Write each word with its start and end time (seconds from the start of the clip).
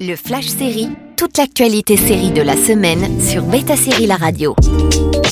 Le 0.00 0.16
Flash 0.16 0.46
Série, 0.46 0.88
toute 1.16 1.38
l'actualité 1.38 1.96
série 1.96 2.30
de 2.30 2.42
la 2.42 2.56
semaine 2.56 3.20
sur 3.20 3.42
Beta 3.44 3.76
Série 3.76 4.06
La 4.06 4.16
Radio. 4.16 4.56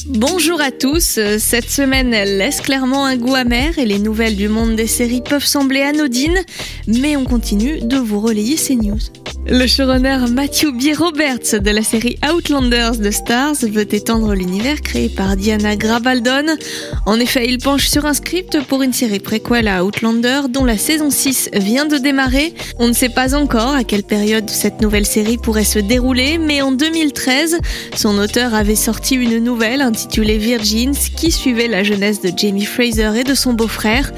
Bonjour 0.07 0.61
à 0.61 0.71
tous, 0.71 1.19
cette 1.39 1.71
semaine 1.71 2.11
laisse 2.11 2.61
clairement 2.61 3.05
un 3.05 3.17
goût 3.17 3.35
amer 3.35 3.79
et 3.79 3.87
les 3.87 3.99
nouvelles 3.99 4.37
du 4.37 4.49
monde 4.49 4.77
des 4.77 4.87
séries 4.87 5.23
peuvent 5.23 5.45
sembler 5.45 5.83
anodines, 5.83 6.39
mais 6.87 7.17
on 7.17 7.25
continue 7.25 7.81
de 7.81 7.97
vous 7.97 8.21
relayer 8.21 8.57
ces 8.57 8.77
news. 8.77 9.01
Le 9.45 9.67
showrunner 9.67 10.19
Matthew 10.31 10.71
B. 10.73 10.97
Roberts 10.97 11.61
de 11.61 11.71
la 11.71 11.83
série 11.83 12.17
Outlanders 12.33 12.97
de 12.97 13.11
Stars 13.11 13.57
veut 13.63 13.93
étendre 13.93 14.35
l'univers 14.35 14.81
créé 14.81 15.09
par 15.09 15.37
Diana 15.37 15.75
Grabaldon. 15.75 16.47
En 17.07 17.19
effet, 17.19 17.47
il 17.49 17.59
penche 17.59 17.89
sur 17.89 18.07
un 18.07 18.15
script 18.15 18.63
pour 18.69 18.83
une 18.83 18.93
série 18.93 19.19
préquelle 19.19 19.67
à 19.67 19.85
Outlander 19.85 20.43
dont 20.49 20.65
la 20.65 20.79
saison 20.79 21.11
6 21.11 21.51
vient 21.55 21.87
de 21.87 21.97
démarrer. 21.97 22.55
On 22.79 22.87
ne 22.87 22.93
sait 22.93 23.09
pas 23.09 23.35
encore 23.35 23.75
à 23.75 23.83
quelle 23.83 24.05
période 24.05 24.49
cette 24.49 24.81
nouvelle 24.81 25.07
série 25.07 25.39
pourrait 25.39 25.65
se 25.65 25.81
dérouler, 25.81 26.39
mais 26.39 26.63
en 26.63 26.71
2013, 26.71 27.59
son 27.97 28.19
auteur 28.19 28.55
avait 28.55 28.77
sorti 28.77 29.17
une 29.17 29.43
nouvelle 29.43 29.81
intitulée 29.81 30.39
Virgins 30.39 30.95
qui 31.17 31.33
suivait 31.33 31.69
la 31.69 31.83
jeunesse 31.83 32.21
de 32.21 32.31
Jamie 32.35 32.65
Fraser 32.65 33.11
et 33.17 33.25
de 33.25 33.35
son 33.35 33.55
beau-frère. 33.55 34.13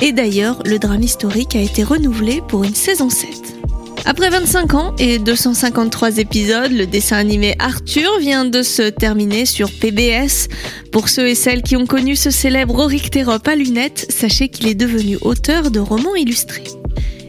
Et 0.00 0.12
d'ailleurs, 0.12 0.62
le 0.64 0.78
drame 0.78 1.02
historique 1.02 1.54
a 1.54 1.60
été 1.60 1.84
renouvelé 1.84 2.42
pour 2.48 2.64
une 2.64 2.74
saison 2.74 3.10
7. 3.10 3.59
Après 4.06 4.30
25 4.30 4.74
ans 4.74 4.94
et 4.98 5.18
253 5.18 6.18
épisodes, 6.18 6.72
le 6.72 6.86
dessin 6.86 7.16
animé 7.16 7.54
Arthur 7.58 8.18
vient 8.18 8.44
de 8.44 8.62
se 8.62 8.88
terminer 8.88 9.46
sur 9.46 9.70
PBS. 9.70 10.48
Pour 10.90 11.08
ceux 11.08 11.28
et 11.28 11.34
celles 11.34 11.62
qui 11.62 11.76
ont 11.76 11.86
connu 11.86 12.16
ce 12.16 12.30
célèbre 12.30 12.78
Orictérope 12.78 13.46
à 13.46 13.54
lunettes, 13.54 14.06
sachez 14.10 14.48
qu'il 14.48 14.68
est 14.68 14.74
devenu 14.74 15.18
auteur 15.20 15.70
de 15.70 15.80
romans 15.80 16.16
illustrés. 16.16 16.64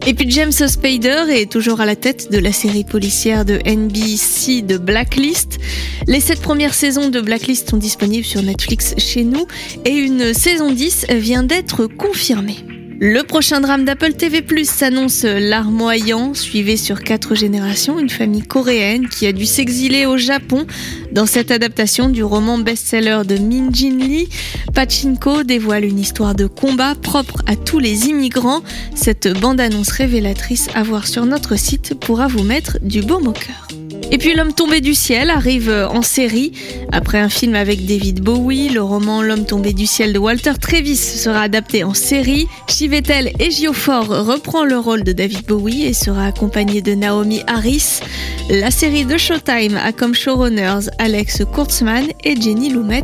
Et 0.08 0.16
puis 0.16 0.30
James 0.32 0.52
Spader 0.52 1.26
est 1.30 1.52
toujours 1.52 1.80
à 1.80 1.86
la 1.86 1.96
tête 1.96 2.32
de 2.32 2.40
la 2.40 2.52
série 2.52 2.84
policière 2.84 3.46
de 3.46 3.60
NBC 3.66 4.64
de 4.64 4.78
Blacklist. 4.78 5.60
Les 6.08 6.20
sept 6.20 6.42
premières 6.42 6.74
saisons 6.74 7.10
de 7.10 7.22
Blacklist 7.22 7.70
sont 7.70 7.78
disponibles 7.78 8.26
sur 8.26 8.42
Netflix 8.42 8.96
chez 8.98 9.24
nous 9.24 9.46
et 9.86 9.92
une 9.92 10.34
saison 10.34 10.72
10 10.72 11.06
vient 11.12 11.44
d'être 11.44 11.86
confirmée. 11.86 12.66
Le 13.04 13.24
prochain 13.24 13.62
drame 13.62 13.84
d'Apple 13.84 14.14
TV 14.14 14.44
Plus 14.44 14.70
s'annonce 14.70 15.24
larmoyant, 15.24 16.36
suivi 16.36 16.78
sur 16.78 17.02
quatre 17.02 17.34
générations, 17.34 17.98
une 17.98 18.12
famille 18.12 18.44
coréenne 18.44 19.10
qui 19.10 19.26
a 19.26 19.32
dû 19.32 19.48
s'exiler 19.48 20.06
au 20.06 20.18
Japon 20.18 20.68
dans 21.12 21.26
cette 21.26 21.50
adaptation 21.50 22.10
du 22.10 22.24
roman 22.24 22.60
best-seller 22.60 23.22
de 23.26 23.40
Min 23.40 23.74
Jin 23.74 23.98
Lee. 23.98 24.30
Pachinko 24.76 25.42
dévoile 25.42 25.86
une 25.86 25.98
histoire 25.98 26.36
de 26.36 26.46
combat 26.46 26.94
propre 26.94 27.42
à 27.48 27.56
tous 27.56 27.80
les 27.80 28.06
immigrants. 28.06 28.62
Cette 28.94 29.28
bande-annonce 29.40 29.90
révélatrice 29.90 30.68
à 30.76 30.84
voir 30.84 31.08
sur 31.08 31.26
notre 31.26 31.58
site 31.58 31.96
pourra 32.00 32.28
vous 32.28 32.44
mettre 32.44 32.78
du 32.84 33.02
baume 33.02 33.30
au 33.30 33.34
cœur. 33.34 33.68
Et 34.12 34.18
puis 34.18 34.36
L'homme 34.36 34.54
tombé 34.54 34.82
du 34.82 34.94
ciel 34.94 35.30
arrive 35.30 35.88
en 35.90 36.02
série. 36.02 36.52
Après 36.92 37.18
un 37.18 37.30
film 37.30 37.56
avec 37.56 37.86
David 37.86 38.22
Bowie, 38.22 38.70
le 38.70 38.82
roman 38.82 39.22
L'homme 39.22 39.46
tombé 39.46 39.74
du 39.74 39.88
ciel 39.88 40.14
de 40.14 40.20
Walter 40.20 40.54
Travis 40.60 40.98
sera 40.98 41.42
adapté 41.42 41.84
en 41.84 41.94
série. 41.94 42.48
Chivetel 42.68 43.32
et 43.40 43.52
Giofor 43.52 44.08
reprend 44.08 44.66
le 44.66 44.78
rôle 44.78 45.04
de 45.04 45.14
David 45.14 45.46
Bowie 45.46 45.84
et 45.84 45.94
sera 45.94 46.26
accompagné 46.26 46.82
de 46.82 46.94
Naomi 46.94 47.42
Harris. 47.48 48.02
La 48.50 48.70
série 48.70 49.06
de 49.06 49.18
Showtime 49.18 49.78
a 49.78 49.92
comme 49.94 50.14
showrunners 50.14 50.90
Alex 50.98 51.44
Kurtzman 51.54 52.08
et 52.24 52.40
Jenny 52.40 52.70
Lumet, 52.70 53.04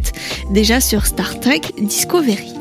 déjà 0.52 0.82
sur 0.82 1.06
Star 1.06 1.40
Trek 1.40 1.62
Discovery. 1.80 2.54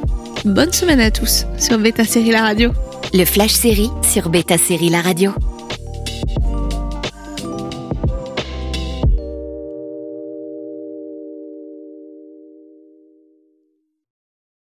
Bonne 0.44 0.72
semaine 0.72 1.00
à 1.00 1.10
tous 1.10 1.46
sur 1.58 1.78
Beta 1.78 2.04
Série 2.04 2.30
La 2.30 2.42
Radio. 2.42 2.70
Le 3.12 3.24
Flash 3.24 3.52
Série 3.52 3.90
sur 4.08 4.28
Beta 4.28 4.56
Série 4.58 4.90
La 4.90 5.00
Radio. 5.00 5.32